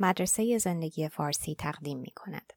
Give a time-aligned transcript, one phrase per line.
[0.00, 2.52] مدرسه زندگی فارسی تقدیم می کند.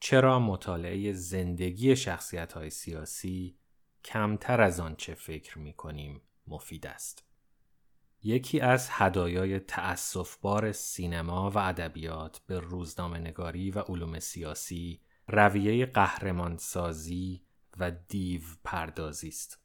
[0.00, 3.61] چرا مطالعه زندگی شخصیت های سیاسی
[4.04, 7.24] کمتر از آنچه فکر می کنیم مفید است؟
[8.22, 17.42] یکی از هدایای تأصفبار سینما و ادبیات به روزنامه نگاری و علوم سیاسی رویه قهرمانسازی
[17.78, 19.58] و دیو پردازی است.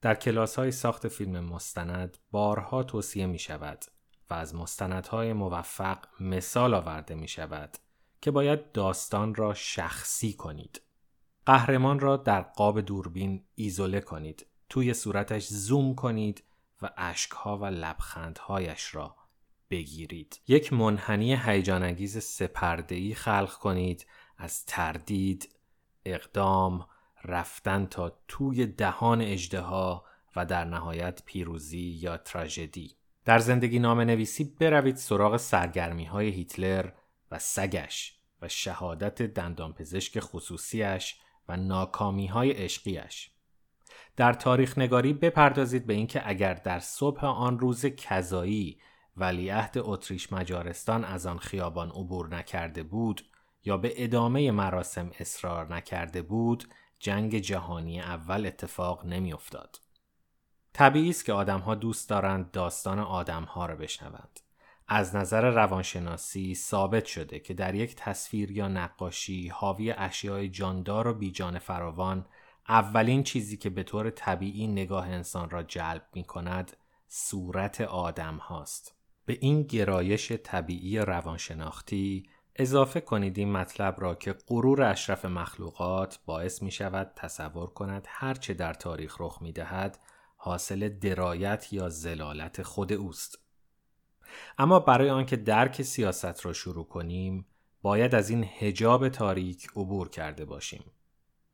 [0.00, 3.84] در کلاس های ساخت فیلم مستند بارها توصیه می شود
[4.30, 7.78] و از مستندهای موفق مثال آورده می شود
[8.20, 10.82] که باید داستان را شخصی کنید.
[11.48, 14.46] قهرمان را در قاب دوربین ایزوله کنید.
[14.68, 16.44] توی صورتش زوم کنید
[16.82, 19.16] و اشکها و لبخندهایش را
[19.70, 20.40] بگیرید.
[20.48, 24.06] یک منحنی هیجان انگیز سپرده‌ای خلق کنید
[24.38, 25.48] از تردید،
[26.04, 26.86] اقدام،
[27.24, 30.04] رفتن تا توی دهان اجدها
[30.36, 32.96] و در نهایت پیروزی یا تراژدی.
[33.24, 36.90] در زندگی نام نویسی بروید سراغ سرگرمی های هیتلر
[37.30, 43.30] و سگش و شهادت دندانپزشک خصوصیش و ناکامی های عشقیش.
[44.16, 48.80] در تاریخ نگاری بپردازید به اینکه اگر در صبح آن روز کذایی
[49.16, 53.22] ولیعهد اتریش مجارستان از آن خیابان عبور نکرده بود
[53.64, 56.64] یا به ادامه مراسم اصرار نکرده بود
[56.98, 59.76] جنگ جهانی اول اتفاق نمیافتاد.
[60.72, 64.40] طبیعی است که آدمها دوست دارند داستان آدمها را بشنوند.
[64.88, 71.14] از نظر روانشناسی ثابت شده که در یک تصویر یا نقاشی حاوی اشیای جاندار و
[71.14, 72.26] بیجان فراوان
[72.68, 76.76] اولین چیزی که به طور طبیعی نگاه انسان را جلب می کند
[77.08, 78.94] صورت آدم هاست.
[79.26, 86.62] به این گرایش طبیعی روانشناختی اضافه کنید این مطلب را که غرور اشرف مخلوقات باعث
[86.62, 89.98] می شود تصور کند هرچه در تاریخ رخ می دهد
[90.36, 93.47] حاصل درایت یا زلالت خود اوست.
[94.58, 97.46] اما برای آنکه درک سیاست را شروع کنیم
[97.82, 100.84] باید از این هجاب تاریک عبور کرده باشیم.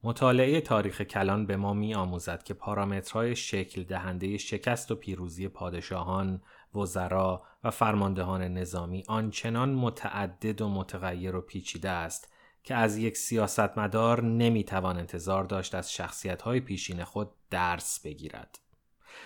[0.02, 6.42] مطالعه تاریخ کلان به ما می آموزد که پارامترهای شکل دهنده شکست و پیروزی پادشاهان،
[6.74, 12.32] وزرا و فرماندهان نظامی آنچنان متعدد و متغیر و پیچیده است
[12.62, 18.58] که از یک سیاستمدار نمی‌توان انتظار داشت از شخصیت‌های پیشین خود درس بگیرد.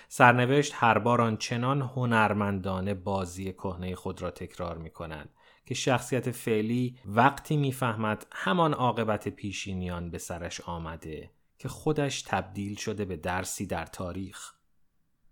[0.09, 5.31] سرنوشت هر بار آنچنان هنرمندانه بازی کهنه خود را تکرار می کند
[5.67, 13.05] که شخصیت فعلی وقتی می‌فهمد همان عاقبت پیشینیان به سرش آمده که خودش تبدیل شده
[13.05, 14.53] به درسی در تاریخ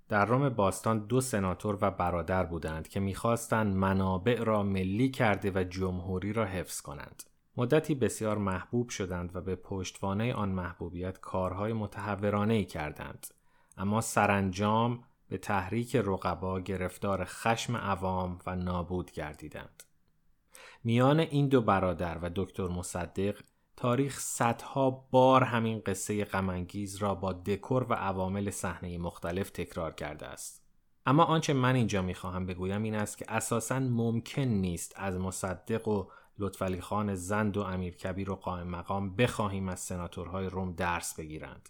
[0.08, 5.64] در روم باستان دو سناتور و برادر بودند که می‌خواستند منابع را ملی کرده و
[5.64, 7.22] جمهوری را حفظ کنند.
[7.56, 13.26] مدتی بسیار محبوب شدند و به پشتوانه آن محبوبیت کارهای متحورانه ای کردند.
[13.76, 19.82] اما سرانجام به تحریک رقبا گرفتار خشم عوام و نابود گردیدند.
[20.84, 23.40] میان این دو برادر و دکتر مصدق
[23.76, 30.26] تاریخ صدها بار همین قصه غمانگیز را با دکور و عوامل صحنه مختلف تکرار کرده
[30.26, 30.62] است.
[31.06, 36.06] اما آنچه من اینجا می‌خواهم بگویم این است که اساسا ممکن نیست از مصدق و
[36.38, 41.68] لطفعلی خان زند و امیر کبیر و قائم مقام بخواهیم از سناتورهای روم درس بگیرند.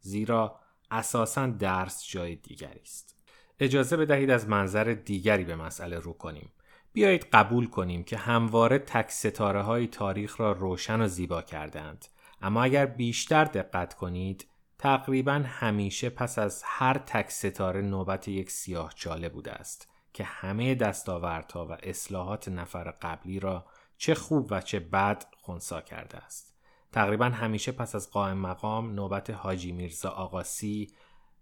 [0.00, 0.60] زیرا
[0.90, 3.16] اساسا درس جای دیگری است.
[3.60, 6.52] اجازه بدهید از منظر دیگری به مسئله رو کنیم.
[6.92, 12.04] بیایید قبول کنیم که همواره تک ستاره های تاریخ را روشن و زیبا کردند.
[12.42, 14.46] اما اگر بیشتر دقت کنید
[14.78, 20.74] تقریبا همیشه پس از هر تک ستاره نوبت یک سیاه چاله بوده است که همه
[20.74, 23.66] دستاوردها و اصلاحات نفر قبلی را
[23.98, 26.47] چه خوب و چه بد خونسا کرده است.
[26.92, 30.92] تقریبا همیشه پس از قائم مقام نوبت حاجی میرزا آقاسی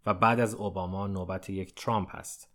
[0.07, 2.53] و بعد از اوباما نوبت یک ترامپ است.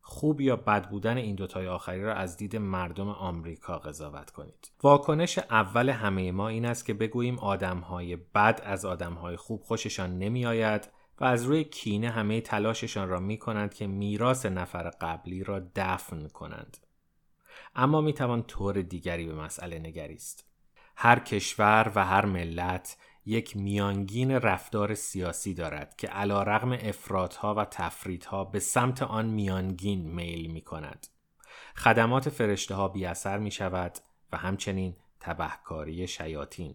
[0.00, 4.72] خوب یا بد بودن این دوتای آخری را از دید مردم آمریکا قضاوت کنید.
[4.82, 10.46] واکنش اول همه ما این است که بگوییم آدمهای بد از آدمهای خوب خوششان نمی
[10.46, 10.88] آید
[11.20, 16.28] و از روی کینه همه تلاششان را می کنند که میراث نفر قبلی را دفن
[16.28, 16.76] کنند.
[17.74, 20.53] اما می توان طور دیگری به مسئله نگریست.
[20.96, 22.96] هر کشور و هر ملت
[23.26, 30.10] یک میانگین رفتار سیاسی دارد که علا رغم افرادها و تفریدها به سمت آن میانگین
[30.10, 31.06] میل می کند.
[31.76, 33.98] خدمات فرشته ها بی اثر می شود
[34.32, 36.74] و همچنین تبهکاری شیاطین.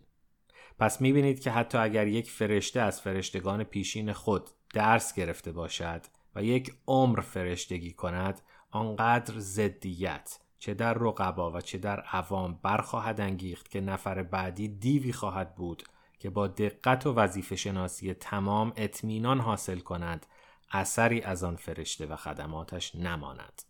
[0.80, 6.02] پس می بینید که حتی اگر یک فرشته از فرشتگان پیشین خود درس گرفته باشد
[6.36, 8.42] و یک عمر فرشتگی کند
[8.72, 15.14] آنقدر زدیت چه در رقبا و چه در عوام برخواهد انگیخت که نفر بعدی دیوی
[15.14, 15.84] خواهد بود
[16.20, 20.26] که با دقت و وظیفه شناسی تمام اطمینان حاصل کند
[20.72, 23.62] اثری از آن فرشته و خدماتش نماند.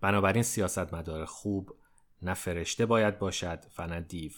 [0.00, 1.76] بنابراین سیاستمدار خوب
[2.22, 4.32] نه فرشته باید باشد و نه دیو.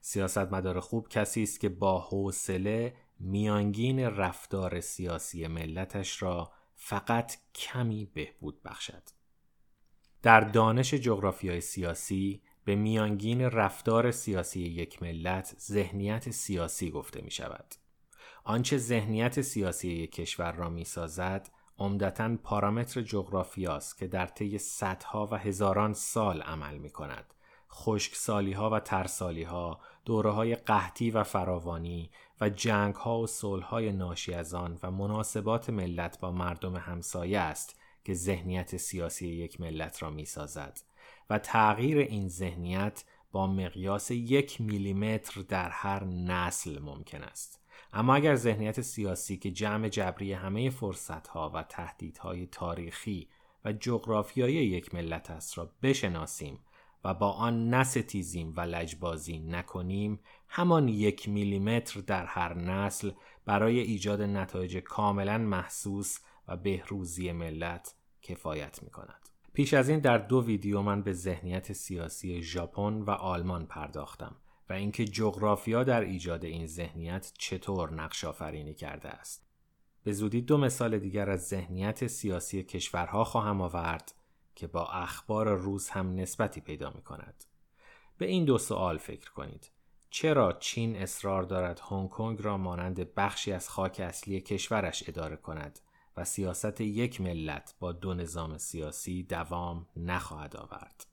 [0.00, 8.62] سیاستمدار خوب کسی است که با حوصله میانگین رفتار سیاسی ملتش را فقط کمی بهبود
[8.62, 9.15] بخشد.
[10.26, 17.74] در دانش جغرافیای سیاسی به میانگین رفتار سیاسی یک ملت ذهنیت سیاسی گفته می شود.
[18.44, 25.28] آنچه ذهنیت سیاسی یک کشور را می سازد عمدتا پارامتر جغرافیاست که در طی صدها
[25.32, 27.34] و هزاران سال عمل می کند.
[27.70, 33.64] خشکسالی ها و ترسالی ها، دوره های قحطی و فراوانی و جنگ ها و صلح
[33.64, 37.75] های ناشی از آن و مناسبات ملت با مردم همسایه است
[38.06, 40.80] که ذهنیت سیاسی یک ملت را می سازد
[41.30, 47.60] و تغییر این ذهنیت با مقیاس یک میلیمتر در هر نسل ممکن است.
[47.92, 53.28] اما اگر ذهنیت سیاسی که جمع جبری همه فرصتها و تهدیدهای تاریخی
[53.64, 56.58] و جغرافیایی یک ملت است را بشناسیم
[57.04, 63.10] و با آن نستیزیم و لجبازی نکنیم همان یک میلیمتر در هر نسل
[63.44, 66.18] برای ایجاد نتایج کاملا محسوس
[66.48, 69.28] و بهروزی ملت کفایت می کند.
[69.52, 74.36] پیش از این در دو ویدیو من به ذهنیت سیاسی ژاپن و آلمان پرداختم
[74.70, 79.46] و اینکه جغرافیا در ایجاد این ذهنیت چطور نقش آفرینی کرده است.
[80.04, 84.14] به زودی دو مثال دیگر از ذهنیت سیاسی کشورها خواهم آورد
[84.54, 87.44] که با اخبار روز هم نسبتی پیدا می کند.
[88.18, 89.70] به این دو سوال فکر کنید.
[90.10, 95.78] چرا چین اصرار دارد هنگ کنگ را مانند بخشی از خاک اصلی کشورش اداره کند
[96.16, 101.06] و سیاست یک ملت با دو نظام سیاسی دوام نخواهد آورد؟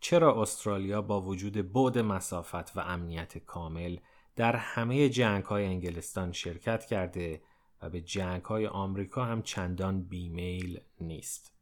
[0.00, 3.98] چرا استرالیا با وجود بعد مسافت و امنیت کامل
[4.36, 7.42] در همه جنگ های انگلستان شرکت کرده
[7.82, 11.52] و به جنگ های آمریکا هم چندان بیمیل نیست؟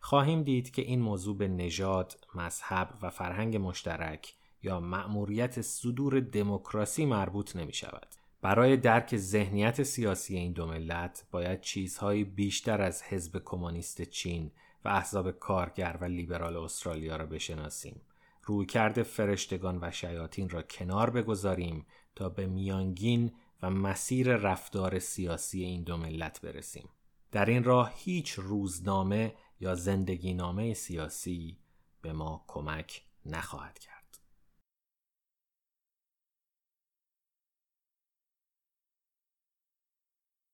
[0.00, 7.06] خواهیم دید که این موضوع به نژاد، مذهب و فرهنگ مشترک یا مأموریت صدور دموکراسی
[7.06, 8.17] مربوط نمی شود.
[8.42, 14.50] برای درک ذهنیت سیاسی این دو ملت باید چیزهایی بیشتر از حزب کمونیست چین
[14.84, 18.00] و احزاب کارگر و لیبرال استرالیا را بشناسیم.
[18.44, 23.32] رویکرد فرشتگان و شیاطین را کنار بگذاریم تا به میانگین
[23.62, 26.88] و مسیر رفتار سیاسی این دو ملت برسیم.
[27.32, 31.58] در این راه هیچ روزنامه یا زندگی نامه سیاسی
[32.02, 33.97] به ما کمک نخواهد کرد.